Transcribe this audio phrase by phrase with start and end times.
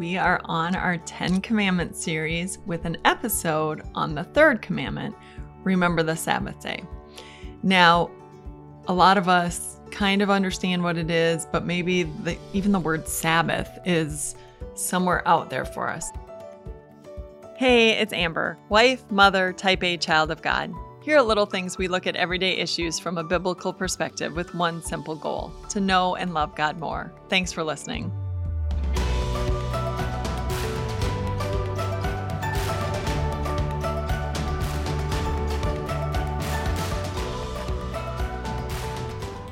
[0.00, 5.14] we are on our 10 Commandments series with an episode on the third commandment
[5.62, 6.82] remember the Sabbath day.
[7.62, 8.10] Now,
[8.88, 12.80] a lot of us kind of understand what it is, but maybe the, even the
[12.80, 14.36] word Sabbath is
[14.72, 16.10] somewhere out there for us.
[17.58, 20.72] Hey, it's Amber, wife, mother, type A child of God.
[21.02, 24.82] Here are little things we look at everyday issues from a biblical perspective with one
[24.82, 27.12] simple goal to know and love God more.
[27.28, 28.10] Thanks for listening.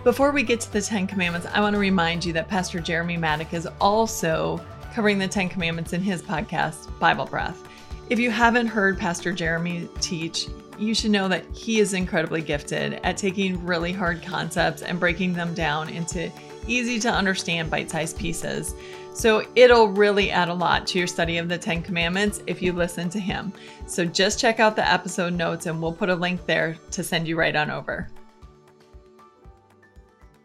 [0.04, 3.16] Before we get to the Ten Commandments, I want to remind you that Pastor Jeremy
[3.16, 7.64] Mattek is also covering the Ten Commandments in his podcast, Bible Breath.
[8.08, 10.46] If you haven't heard Pastor Jeremy teach,
[10.78, 15.34] you should know that he is incredibly gifted at taking really hard concepts and breaking
[15.34, 16.30] them down into
[16.68, 18.76] easy to understand bite sized pieces.
[19.14, 22.72] So it'll really add a lot to your study of the Ten Commandments if you
[22.72, 23.52] listen to him.
[23.86, 27.27] So just check out the episode notes and we'll put a link there to send
[27.27, 28.08] you right on over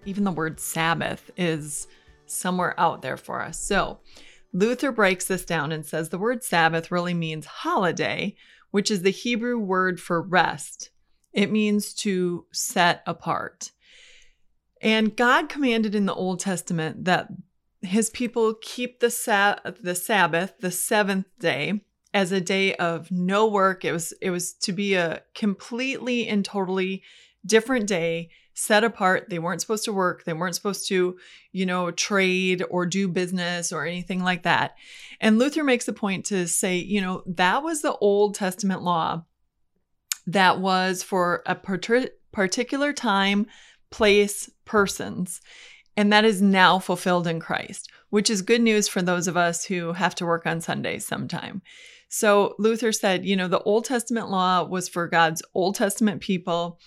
[0.05, 1.87] even the word Sabbath is
[2.25, 3.59] somewhere out there for us.
[3.59, 3.99] So
[4.53, 8.35] Luther breaks this down and says the word Sabbath really means holiday,
[8.71, 10.91] which is the Hebrew word for rest.
[11.33, 13.71] It means to set apart.
[14.81, 17.29] And God commanded in the Old Testament that
[17.81, 21.81] his people keep the, sa- the Sabbath, the seventh day,
[22.13, 23.83] as a day of no work.
[23.83, 27.01] It was it was to be a completely and totally
[27.45, 29.29] different day set apart.
[29.29, 30.23] They weren't supposed to work.
[30.23, 31.17] They weren't supposed to,
[31.51, 34.75] you know, trade or do business or anything like that.
[35.19, 39.25] And Luther makes a point to say, you know, that was the Old Testament law
[40.27, 41.55] that was for a
[42.31, 43.47] particular time,
[43.91, 45.41] place, persons.
[45.95, 49.65] And that is now fulfilled in Christ, which is good news for those of us
[49.65, 51.61] who have to work on Sundays sometime.
[52.09, 56.79] So Luther said, you know, the Old Testament law was for God's Old Testament people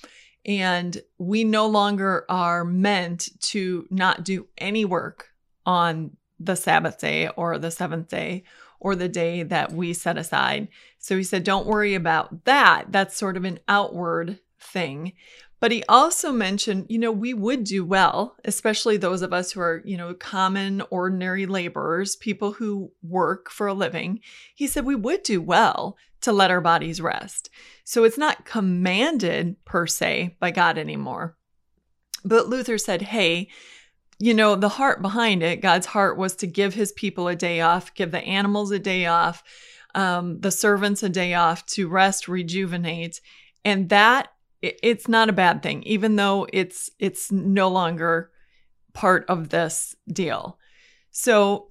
[0.46, 5.30] and we no longer are meant to not do any work
[5.66, 8.44] on the Sabbath day or the seventh day
[8.78, 10.68] or the day that we set aside.
[10.98, 12.86] So he said, don't worry about that.
[12.90, 15.12] That's sort of an outward thing.
[15.58, 19.60] But he also mentioned, you know, we would do well, especially those of us who
[19.60, 24.20] are, you know, common, ordinary laborers, people who work for a living.
[24.54, 27.50] He said we would do well to let our bodies rest.
[27.84, 31.36] So it's not commanded per se by God anymore.
[32.24, 33.48] But Luther said, hey,
[34.18, 37.60] you know, the heart behind it, God's heart was to give his people a day
[37.60, 39.42] off, give the animals a day off,
[39.94, 43.20] um, the servants a day off to rest, rejuvenate.
[43.64, 44.28] And that
[44.62, 48.30] it's not a bad thing, even though it's it's no longer
[48.94, 50.58] part of this deal.
[51.10, 51.68] So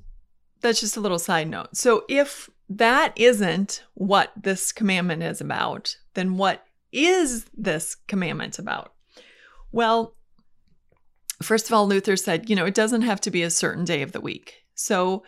[0.62, 1.76] that's just a little side note.
[1.76, 8.94] So if that isn't what this commandment is about, then what is this commandment about?
[9.72, 10.16] Well,
[11.42, 14.02] first of all, Luther said, you know, it doesn't have to be a certain day
[14.02, 14.56] of the week.
[14.74, 15.24] So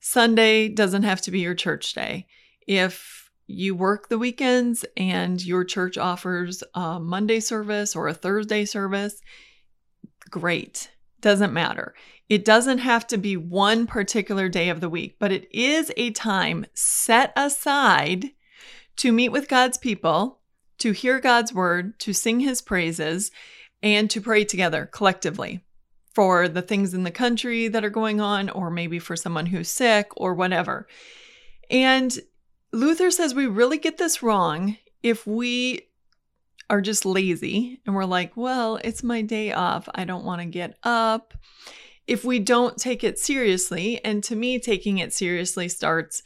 [0.00, 2.26] Sunday doesn't have to be your church day.
[2.66, 8.64] If you work the weekends and your church offers a Monday service or a Thursday
[8.64, 9.20] service,
[10.30, 10.90] great.
[11.20, 11.94] Doesn't matter.
[12.30, 16.12] It doesn't have to be one particular day of the week, but it is a
[16.12, 18.30] time set aside
[18.98, 20.38] to meet with God's people,
[20.78, 23.32] to hear God's word, to sing his praises,
[23.82, 25.64] and to pray together collectively
[26.14, 29.68] for the things in the country that are going on, or maybe for someone who's
[29.68, 30.86] sick or whatever.
[31.68, 32.16] And
[32.72, 35.88] Luther says we really get this wrong if we
[36.68, 39.88] are just lazy and we're like, well, it's my day off.
[39.96, 41.34] I don't want to get up
[42.10, 46.24] if we don't take it seriously, and to me, taking it seriously starts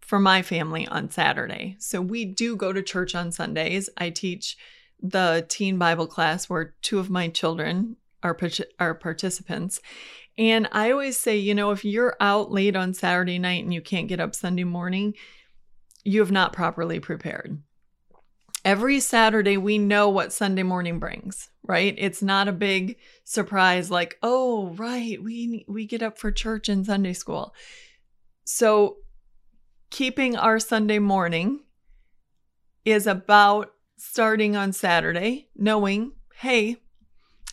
[0.00, 1.74] for my family on Saturday.
[1.80, 3.90] So we do go to church on Sundays.
[3.96, 4.56] I teach
[5.02, 8.38] the teen Bible class where two of my children are,
[8.78, 9.80] are participants.
[10.38, 13.80] And I always say, you know, if you're out late on Saturday night and you
[13.80, 15.14] can't get up Sunday morning,
[16.04, 17.58] you have not properly prepared
[18.64, 21.94] every Saturday we know what Sunday morning brings, right?
[21.98, 26.86] It's not a big surprise like, "Oh, right, we we get up for church and
[26.86, 27.54] Sunday school."
[28.44, 28.98] So,
[29.90, 31.60] keeping our Sunday morning
[32.84, 36.76] is about starting on Saturday, knowing, "Hey,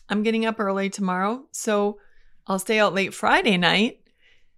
[0.10, 2.00] I'm getting up early tomorrow, so
[2.48, 4.00] I'll stay out late Friday night.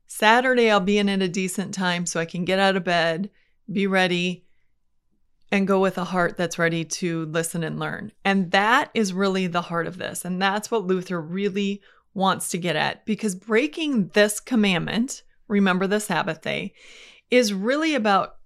[0.08, 3.30] Saturday I'll be in at a decent time so I can get out of bed,
[3.72, 4.46] be ready,
[5.54, 8.12] and go with a heart that's ready to listen and learn.
[8.26, 10.26] And that is really the heart of this.
[10.26, 11.80] And that's what Luther really
[12.16, 16.74] wants to get at because breaking this commandment, remember the Sabbath day,
[17.30, 18.38] is really about,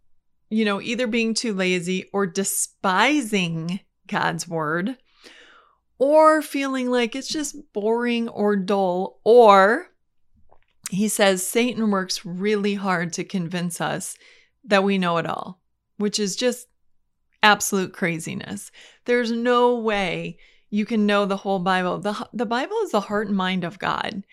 [0.50, 4.98] you know, either being too lazy or despising God's word
[6.00, 9.21] or feeling like it's just boring or dull.
[9.24, 9.88] Or
[10.92, 14.18] he says Satan works really hard to convince us
[14.65, 15.62] that we know it all,
[15.95, 16.68] which is just
[17.44, 18.72] absolute craziness.
[19.06, 20.38] There's no way
[20.69, 22.00] you can know the whole Bible.
[22.00, 24.24] The, the Bible is the heart and mind of God.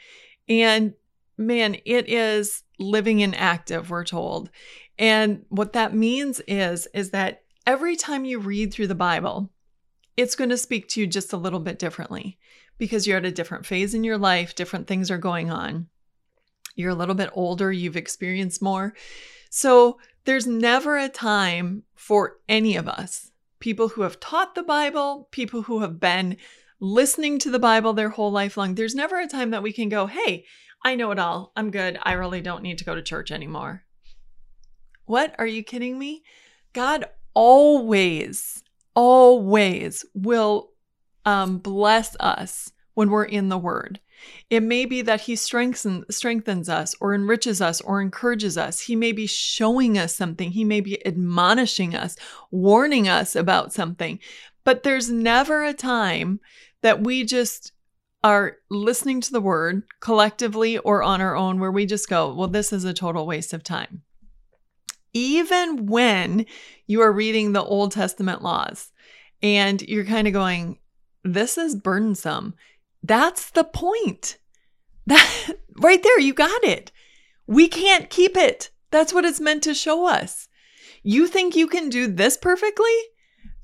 [0.49, 0.95] And
[1.37, 4.51] man, it is living and active, we're told.
[4.99, 9.51] And what that means is, is that every time you read through the Bible,
[10.17, 12.39] it's going to speak to you just a little bit differently
[12.79, 15.89] because you're at a different phase in your life, different things are going on.
[16.77, 18.95] You're a little bit older, you've experienced more.
[19.51, 23.31] So there's never a time for any of us,
[23.61, 26.37] people who have taught the Bible, people who have been
[26.81, 29.89] listening to the Bible their whole life long, there's never a time that we can
[29.89, 30.45] go, hey,
[30.85, 31.53] I know it all.
[31.57, 31.99] I'm good.
[32.03, 33.85] I really don't need to go to church anymore.
[35.07, 35.35] What?
[35.39, 36.23] Are you kidding me?
[36.73, 40.71] God always always will
[41.25, 44.01] um, bless us when we're in the Word.
[44.51, 48.81] It may be that He strengthens, strengthens us or enriches us or encourages us.
[48.81, 50.51] He may be showing us something.
[50.51, 52.17] He may be admonishing us,
[52.51, 54.19] warning us about something.
[54.65, 56.41] But there's never a time
[56.83, 57.73] that we just
[58.23, 62.49] are listening to the Word collectively or on our own where we just go, well,
[62.49, 64.03] this is a total waste of time
[65.15, 66.45] even when
[66.87, 68.91] you are reading the Old Testament laws
[69.43, 70.79] and you're kind of going,
[71.23, 72.55] this is burdensome.
[73.05, 74.39] That's the point.
[75.07, 76.91] That right there, you got it.
[77.47, 78.71] We can't keep it.
[78.91, 80.49] That's what it's meant to show us.
[81.03, 82.97] You think you can do this perfectly?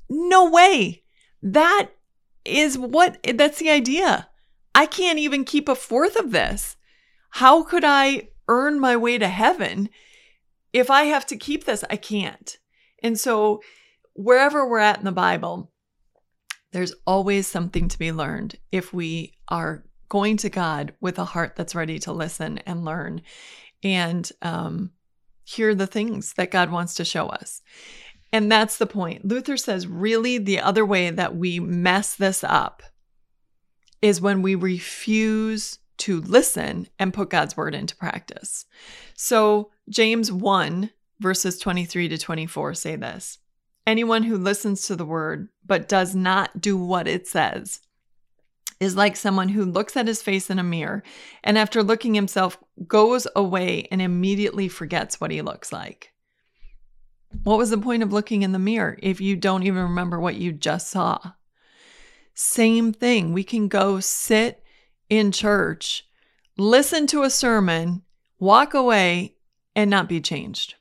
[0.07, 1.03] No way.
[1.41, 1.89] That
[2.45, 4.29] is what that's the idea.
[4.75, 6.77] I can't even keep a fourth of this.
[7.31, 9.89] How could I earn my way to heaven
[10.73, 12.57] if I have to keep this, I can't.
[13.01, 13.61] And so,
[14.13, 15.70] wherever we're at in the Bible,
[16.71, 21.55] there's always something to be learned if we are going to God with a heart
[21.55, 23.21] that's ready to listen and learn
[23.83, 24.91] and um,
[25.43, 27.61] hear the things that God wants to show us.
[28.33, 29.25] And that's the point.
[29.25, 32.83] Luther says, really, the other way that we mess this up
[34.01, 38.65] is when we refuse to listen and put God's word into practice.
[39.15, 40.89] So, James 1,
[41.19, 43.37] verses 23 to 24 say this
[43.85, 47.81] Anyone who listens to the word but does not do what it says
[48.79, 51.03] is like someone who looks at his face in a mirror
[51.43, 52.57] and after looking himself
[52.87, 56.11] goes away and immediately forgets what he looks like.
[57.43, 60.35] What was the point of looking in the mirror if you don't even remember what
[60.35, 61.33] you just saw?
[62.33, 63.33] Same thing.
[63.33, 64.63] We can go sit
[65.09, 66.07] in church,
[66.57, 68.01] listen to a sermon,
[68.39, 69.35] walk away,
[69.75, 70.75] and not be changed.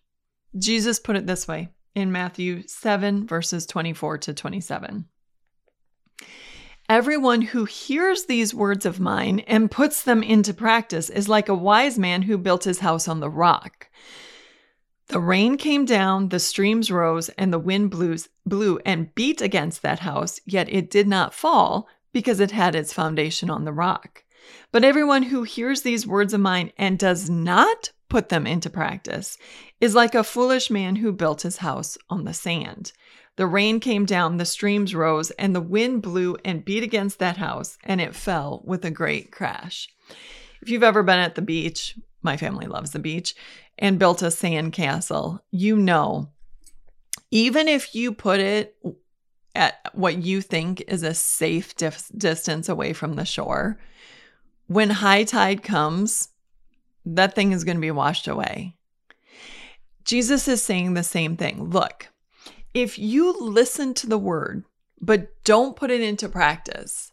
[0.58, 5.06] Jesus put it this way in Matthew 7, verses 24 to 27.
[6.88, 11.54] Everyone who hears these words of mine and puts them into practice is like a
[11.54, 13.88] wise man who built his house on the rock.
[15.06, 18.16] The rain came down, the streams rose, and the wind blew,
[18.46, 22.92] blew and beat against that house, yet it did not fall because it had its
[22.92, 24.24] foundation on the rock.
[24.72, 29.38] But everyone who hears these words of mine and does not put them into practice
[29.80, 32.92] is like a foolish man who built his house on the sand.
[33.36, 37.38] The rain came down, the streams rose, and the wind blew and beat against that
[37.38, 39.88] house, and it fell with a great crash.
[40.60, 43.34] If you've ever been at the beach, my family loves the beach,
[43.78, 46.28] and built a sand castle, you know,
[47.30, 48.76] even if you put it
[49.54, 53.78] at what you think is a safe dif- distance away from the shore,
[54.70, 56.28] when high tide comes,
[57.04, 58.76] that thing is going to be washed away.
[60.04, 61.64] Jesus is saying the same thing.
[61.64, 62.08] Look,
[62.72, 64.64] if you listen to the word,
[65.00, 67.12] but don't put it into practice,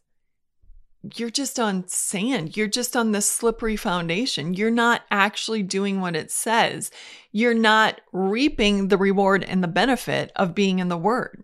[1.16, 2.58] you're just on sand.
[2.58, 4.54] You're just on this slippery foundation.
[4.54, 6.92] You're not actually doing what it says.
[7.32, 11.44] You're not reaping the reward and the benefit of being in the word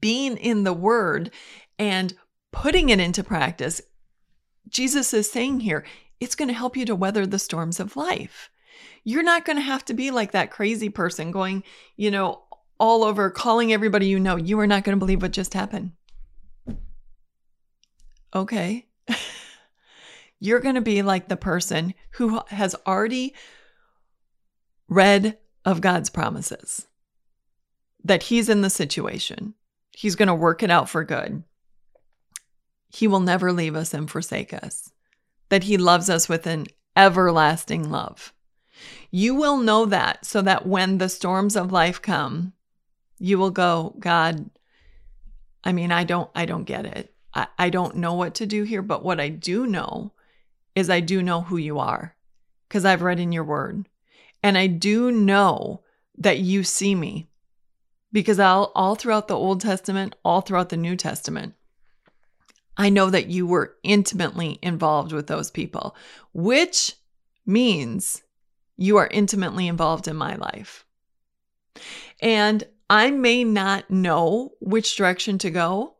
[0.00, 1.30] being in the word
[1.78, 2.14] and
[2.52, 3.80] putting it into practice,
[4.68, 5.84] Jesus is saying here,
[6.20, 8.50] it's going to help you to weather the storms of life.
[9.04, 11.62] You're not going to have to be like that crazy person going,
[11.96, 12.42] you know,
[12.78, 14.36] all over calling everybody you know.
[14.36, 15.92] You are not going to believe what just happened.
[18.34, 18.86] Okay.
[20.40, 23.34] You're going to be like the person who has already
[24.88, 26.86] read of God's promises,
[28.02, 29.54] that He's in the situation,
[29.92, 31.44] He's going to work it out for good.
[32.94, 34.92] He will never leave us and forsake us.
[35.48, 38.32] That He loves us with an everlasting love.
[39.10, 42.52] You will know that so that when the storms of life come,
[43.18, 44.48] you will go, God,
[45.64, 47.12] I mean, I don't I don't get it.
[47.34, 50.12] I, I don't know what to do here, but what I do know
[50.76, 52.14] is I do know who you are
[52.68, 53.88] because I've read in your word.
[54.40, 55.80] And I do know
[56.18, 57.26] that you see me
[58.12, 61.54] because all, all throughout the Old Testament, all throughout the New Testament,
[62.76, 65.96] I know that you were intimately involved with those people,
[66.32, 66.94] which
[67.46, 68.22] means
[68.76, 70.84] you are intimately involved in my life.
[72.20, 75.94] And I may not know which direction to go,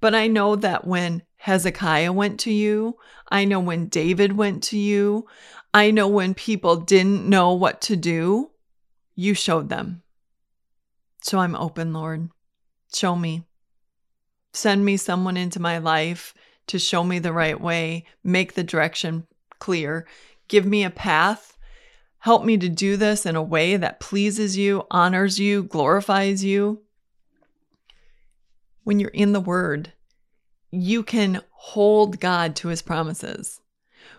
[0.00, 2.96] but I know that when Hezekiah went to you,
[3.28, 5.26] I know when David went to you,
[5.72, 8.50] I know when people didn't know what to do,
[9.14, 10.02] you showed them.
[11.22, 12.30] So I'm open, Lord.
[12.94, 13.44] Show me.
[14.54, 16.32] Send me someone into my life
[16.68, 19.26] to show me the right way, make the direction
[19.58, 20.06] clear,
[20.48, 21.58] give me a path.
[22.20, 26.80] Help me to do this in a way that pleases you, honors you, glorifies you.
[28.84, 29.92] When you're in the Word,
[30.70, 33.60] you can hold God to His promises.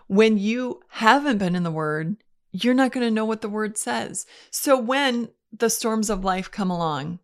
[0.06, 2.16] When you haven't been in the Word,
[2.52, 4.26] you're not going to know what the Word says.
[4.50, 7.20] So when the storms of life come along,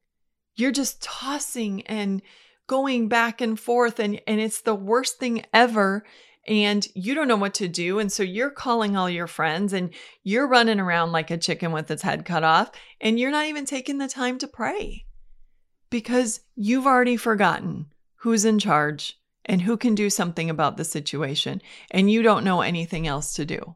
[0.56, 2.22] you're just tossing and
[2.72, 6.02] going back and forth and and it's the worst thing ever
[6.48, 9.90] and you don't know what to do and so you're calling all your friends and
[10.22, 13.66] you're running around like a chicken with its head cut off and you're not even
[13.66, 15.04] taking the time to pray
[15.90, 21.60] because you've already forgotten who's in charge and who can do something about the situation
[21.90, 23.74] and you don't know anything else to do.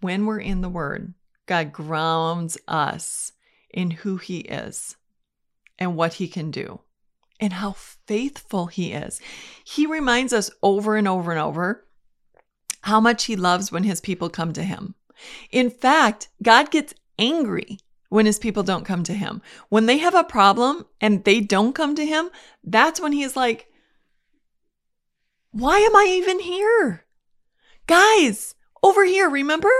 [0.00, 1.14] When we're in the word
[1.46, 3.30] god grounds us
[3.70, 4.96] in who he is
[5.78, 6.80] and what he can do
[7.42, 9.20] and how faithful he is.
[9.64, 11.84] He reminds us over and over and over
[12.82, 14.94] how much he loves when his people come to him.
[15.50, 17.78] In fact, God gets angry
[18.10, 19.42] when his people don't come to him.
[19.70, 22.30] When they have a problem and they don't come to him,
[22.62, 23.66] that's when he's like,
[25.50, 27.04] Why am I even here?
[27.88, 29.70] Guys, over here, remember?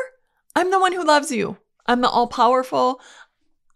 [0.57, 1.59] I'm the one who loves you.
[1.87, 3.00] I'm the all powerful.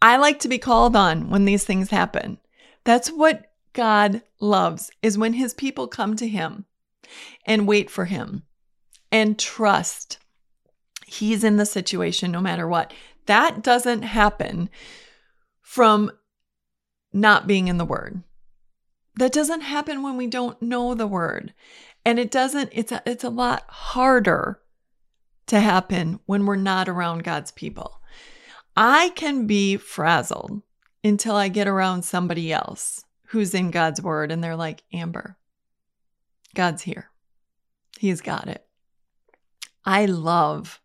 [0.02, 2.38] I like to be called on when these things happen.
[2.82, 3.46] That's what
[3.76, 6.64] God loves is when his people come to him
[7.44, 8.44] and wait for him
[9.12, 10.16] and trust
[11.04, 12.94] he's in the situation no matter what.
[13.26, 14.70] That doesn't happen
[15.60, 16.10] from
[17.12, 18.22] not being in the word.
[19.16, 21.52] That doesn't happen when we don't know the word.
[22.02, 24.58] And it doesn't it's a, it's a lot harder
[25.48, 28.00] to happen when we're not around God's people.
[28.74, 30.62] I can be frazzled
[31.04, 35.36] until I get around somebody else who's in God's word and they're like, Amber,
[36.54, 37.10] God's here.
[37.98, 38.66] He's got it.
[39.84, 40.80] I love,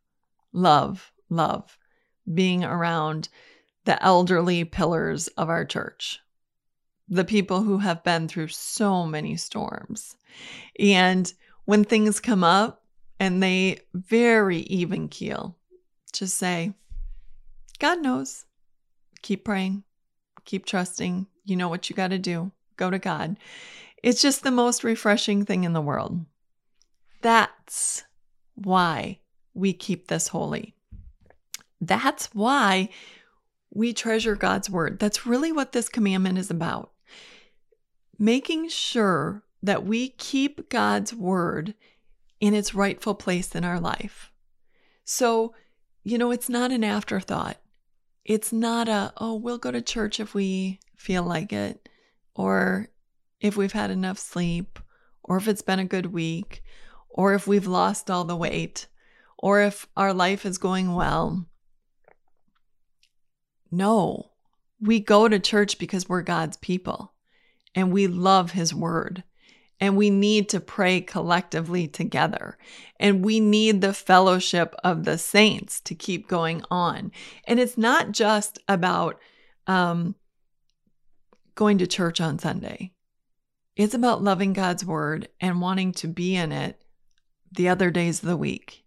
[0.53, 1.77] love, love
[2.31, 3.29] being around
[3.85, 6.19] the elderly pillars of our church,
[7.09, 10.15] the people who have been through so many storms.
[10.79, 11.31] And
[11.65, 12.83] when things come up
[13.19, 15.57] and they very even keel,
[16.13, 16.73] just say,
[17.79, 18.45] God knows.
[19.23, 19.83] Keep praying,
[20.45, 22.51] keep trusting, you know what you got to do.
[22.77, 23.37] Go to God.
[24.03, 26.25] It's just the most refreshing thing in the world.
[27.21, 28.03] That's
[28.55, 29.19] why
[29.53, 30.73] we keep this holy.
[31.79, 32.89] That's why
[33.73, 34.99] we treasure God's word.
[34.99, 36.91] That's really what this commandment is about.
[38.17, 41.73] Making sure that we keep God's word
[42.39, 44.31] in its rightful place in our life.
[45.03, 45.53] So,
[46.03, 47.57] you know, it's not an afterthought.
[48.25, 51.89] It's not a, oh, we'll go to church if we feel like it,
[52.35, 52.87] or
[53.39, 54.79] if we've had enough sleep,
[55.23, 56.63] or if it's been a good week,
[57.09, 58.87] or if we've lost all the weight,
[59.37, 61.45] or if our life is going well.
[63.71, 64.31] No,
[64.79, 67.13] we go to church because we're God's people
[67.73, 69.23] and we love His word.
[69.79, 72.55] And we need to pray collectively together.
[72.99, 77.11] And we need the fellowship of the saints to keep going on.
[77.45, 79.19] And it's not just about
[79.65, 80.13] um,
[81.55, 82.93] going to church on Sunday.
[83.75, 86.81] It's about loving God's word and wanting to be in it
[87.51, 88.83] the other days of the week.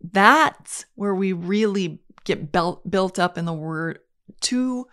[0.00, 3.98] That's where we really get built built up in the word
[4.42, 4.86] to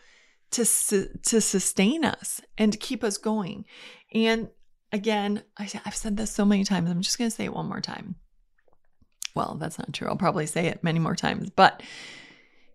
[0.51, 0.65] to
[1.24, 3.65] to sustain us and to keep us going.
[4.13, 4.50] And
[4.91, 6.89] again, I, I've said this so many times.
[6.89, 8.15] I'm just going to say it one more time.
[9.36, 10.08] Well, that's not true.
[10.08, 11.84] I'll probably say it many more times, but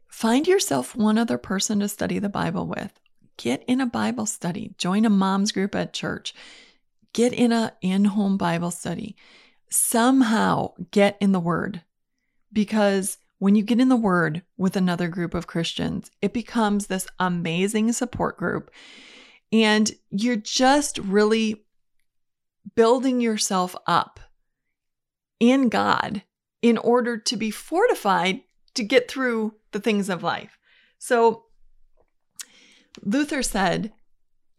[0.09, 3.01] find yourself one other person to study the Bible with
[3.41, 6.35] get in a Bible study, join a mom's group at church,
[7.15, 9.17] get in a in-home Bible study.
[9.71, 11.83] Somehow get in the word
[12.53, 17.07] because when you get in the Word with another group of Christians, it becomes this
[17.19, 18.71] amazing support group.
[19.51, 21.65] And you're just really
[22.77, 24.21] building yourself up
[25.41, 26.23] in God
[26.61, 28.43] in order to be fortified
[28.75, 30.59] to get through the things of life.
[30.99, 31.45] So
[33.03, 33.93] Luther said,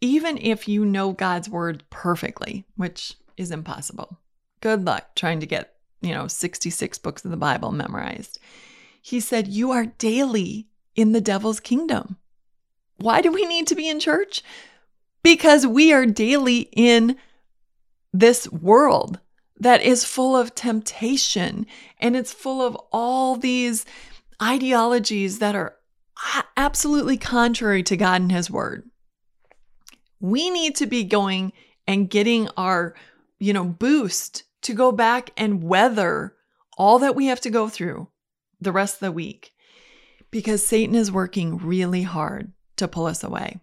[0.00, 4.18] even if you know God's word perfectly, which is impossible,
[4.60, 8.38] good luck trying to get, you know, 66 books of the Bible memorized.
[9.00, 12.16] He said, You are daily in the devil's kingdom.
[12.96, 14.42] Why do we need to be in church?
[15.22, 17.16] Because we are daily in
[18.12, 19.20] this world
[19.58, 21.66] that is full of temptation
[22.00, 23.86] and it's full of all these
[24.42, 25.76] ideologies that are
[26.56, 28.88] absolutely contrary to God and His Word.
[30.20, 31.52] We need to be going
[31.86, 32.94] and getting our,
[33.38, 36.34] you know, boost to go back and weather
[36.78, 38.08] all that we have to go through
[38.60, 39.52] the rest of the week
[40.30, 43.60] because Satan is working really hard to pull us away.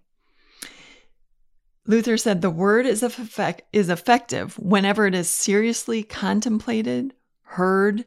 [1.87, 8.05] Luther said the word is, effect, is effective whenever it is seriously contemplated, heard,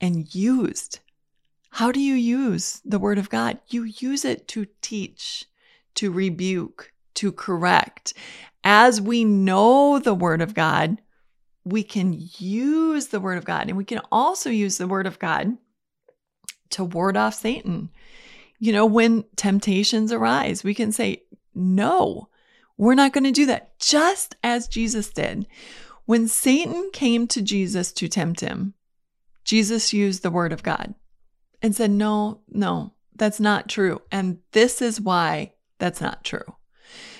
[0.00, 1.00] and used.
[1.70, 3.58] How do you use the word of God?
[3.68, 5.46] You use it to teach,
[5.94, 8.12] to rebuke, to correct.
[8.64, 11.00] As we know the word of God,
[11.64, 15.18] we can use the word of God and we can also use the word of
[15.18, 15.56] God
[16.70, 17.90] to ward off Satan.
[18.58, 21.22] You know, when temptations arise, we can say,
[21.54, 22.28] no,
[22.76, 25.46] we're not going to do that, just as Jesus did.
[26.04, 28.74] When Satan came to Jesus to tempt him,
[29.44, 30.94] Jesus used the word of God
[31.62, 34.02] and said, No, no, that's not true.
[34.10, 36.56] And this is why that's not true.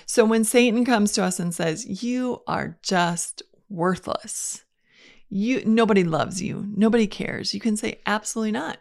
[0.07, 4.65] So when Satan comes to us and says, You are just worthless,
[5.29, 8.79] you nobody loves you, nobody cares, you can say, Absolutely not.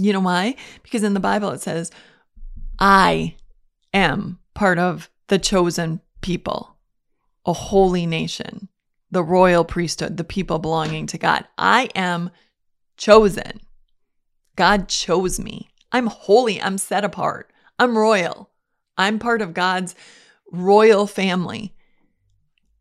[0.00, 0.54] You know why?
[0.82, 1.90] Because in the Bible it says,
[2.78, 3.34] I
[3.92, 6.76] am part of the chosen people,
[7.44, 8.68] a holy nation,
[9.10, 11.46] the royal priesthood, the people belonging to God.
[11.56, 12.30] I am
[12.96, 13.60] chosen.
[14.58, 15.68] God chose me.
[15.92, 16.60] I'm holy.
[16.60, 17.52] I'm set apart.
[17.78, 18.50] I'm royal.
[18.96, 19.94] I'm part of God's
[20.50, 21.76] royal family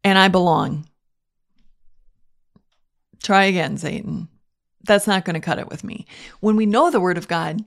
[0.03, 0.87] and I belong.
[3.21, 4.27] Try again, Satan.
[4.85, 6.07] That's not going to cut it with me.
[6.39, 7.61] When we know the word of God,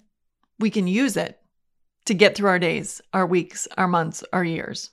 [0.59, 1.39] we can use it
[2.07, 4.91] to get through our days, our weeks, our months, our years.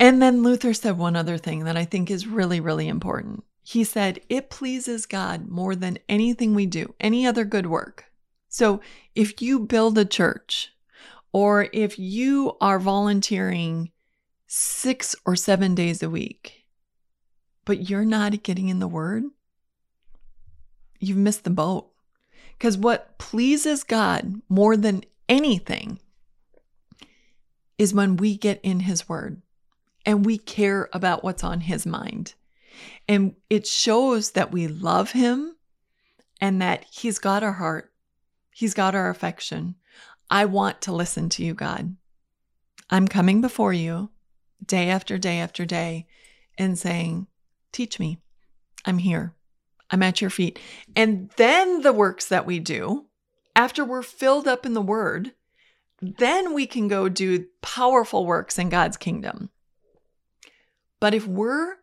[0.00, 3.44] And then Luther said one other thing that I think is really, really important.
[3.64, 8.04] He said, It pleases God more than anything we do, any other good work.
[8.48, 8.80] So
[9.14, 10.70] if you build a church,
[11.32, 13.90] or if you are volunteering
[14.46, 16.66] six or seven days a week,
[17.64, 19.24] but you're not getting in the word,
[21.00, 21.90] you've missed the boat.
[22.56, 25.98] Because what pleases God more than anything
[27.78, 29.42] is when we get in His Word
[30.06, 32.34] and we care about what's on His mind.
[33.08, 35.56] And it shows that we love Him
[36.40, 37.92] and that He's got our heart,
[38.50, 39.76] He's got our affection.
[40.30, 41.96] I want to listen to you, God.
[42.90, 44.10] I'm coming before you
[44.64, 46.06] day after day after day
[46.58, 47.26] and saying,
[47.72, 48.18] Teach me.
[48.84, 49.34] I'm here.
[49.90, 50.58] I'm at your feet.
[50.94, 53.06] And then the works that we do,
[53.56, 55.32] after we're filled up in the word,
[56.00, 59.50] then we can go do powerful works in God's kingdom.
[61.00, 61.76] But if we're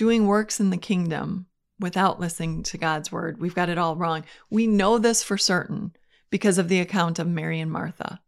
[0.00, 1.44] doing works in the kingdom
[1.78, 4.24] without listening to God's word, we've got it all wrong.
[4.48, 5.94] We know this for certain
[6.30, 8.22] because of the account of Mary and Martha.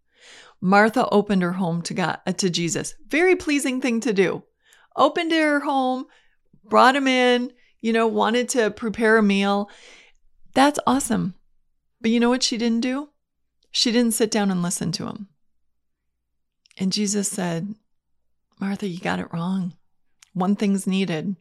[0.61, 2.95] Martha opened her home to God uh, to Jesus.
[3.09, 4.43] Very pleasing thing to do.
[4.97, 6.05] Opened her home,
[6.63, 9.71] brought him in, you know, wanted to prepare a meal.
[10.53, 11.37] That's awesome.
[12.03, 13.09] But you know what she didn't do?
[13.71, 15.29] She didn't sit down and listen to him.
[16.77, 17.75] And Jesus said,
[18.61, 19.73] Martha, you got it wrong.
[20.35, 21.37] One thing's needed.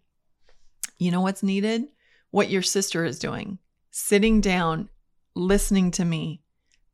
[1.01, 1.87] You know what's needed?
[2.29, 3.57] What your sister is doing
[3.89, 4.87] sitting down,
[5.35, 6.43] listening to me.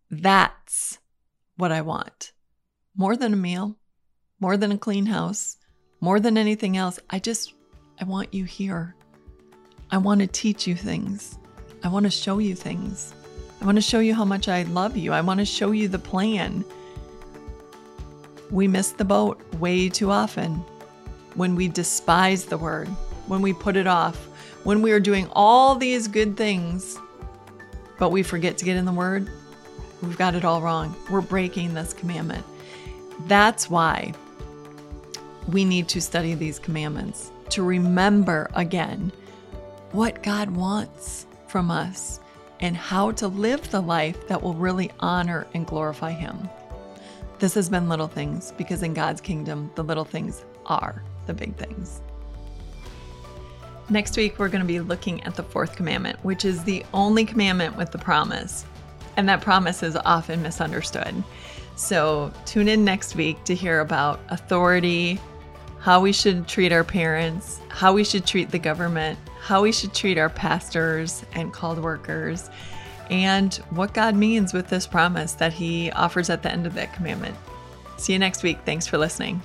[0.10, 0.98] That's
[1.58, 2.32] what I want.
[2.96, 3.78] More than a meal,
[4.40, 5.58] more than a clean house,
[6.00, 7.02] more than anything else.
[7.10, 7.54] I just,
[8.00, 8.96] I want you here.
[9.92, 11.38] I want to teach you things.
[11.84, 13.14] I want to show you things.
[13.62, 15.12] I want to show you how much I love you.
[15.12, 16.64] I want to show you the plan.
[18.52, 20.64] We miss the boat way too often
[21.36, 22.88] when we despise the word,
[23.28, 24.16] when we put it off,
[24.64, 26.98] when we are doing all these good things,
[28.00, 29.30] but we forget to get in the word.
[30.02, 30.96] We've got it all wrong.
[31.10, 32.46] We're breaking this commandment.
[33.28, 34.14] That's why
[35.48, 39.12] we need to study these commandments to remember again
[39.92, 42.20] what God wants from us
[42.60, 46.50] and how to live the life that will really honor and glorify Him.
[47.40, 51.56] This has been Little Things because in God's kingdom, the little things are the big
[51.56, 52.02] things.
[53.90, 57.24] Next week, we're going to be looking at the fourth commandment, which is the only
[57.24, 58.66] commandment with the promise.
[59.16, 61.24] And that promise is often misunderstood.
[61.78, 65.22] So tune in next week to hear about authority,
[65.80, 69.94] how we should treat our parents, how we should treat the government, how we should
[69.94, 72.50] treat our pastors and called workers,
[73.10, 76.94] and what God means with this promise that He offers at the end of that
[76.94, 77.38] commandment.
[77.98, 78.60] See you next week.
[78.66, 79.42] Thanks for listening.